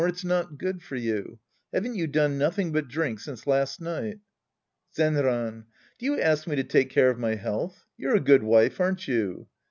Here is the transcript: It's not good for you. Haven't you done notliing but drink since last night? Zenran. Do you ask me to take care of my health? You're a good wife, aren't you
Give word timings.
It's 0.07 0.23
not 0.23 0.57
good 0.57 0.81
for 0.81 0.95
you. 0.95 1.37
Haven't 1.71 1.93
you 1.93 2.07
done 2.07 2.39
notliing 2.39 2.73
but 2.73 2.87
drink 2.87 3.19
since 3.19 3.45
last 3.45 3.79
night? 3.79 4.17
Zenran. 4.95 5.65
Do 5.99 6.05
you 6.07 6.19
ask 6.19 6.47
me 6.47 6.55
to 6.55 6.63
take 6.63 6.89
care 6.89 7.11
of 7.11 7.19
my 7.19 7.35
health? 7.35 7.85
You're 7.97 8.15
a 8.15 8.19
good 8.19 8.41
wife, 8.41 8.79
aren't 8.81 9.07
you 9.07 9.45